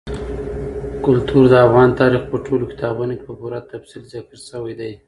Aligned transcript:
کلتور 1.05 1.43
د 1.49 1.53
افغان 1.65 1.89
تاریخ 1.99 2.23
په 2.31 2.37
ټولو 2.45 2.63
کتابونو 2.71 3.13
کې 3.17 3.23
په 3.29 3.33
پوره 3.39 3.59
تفصیل 3.73 4.03
ذکر 4.13 4.35
شوی 4.49 4.73
دي. 4.79 4.91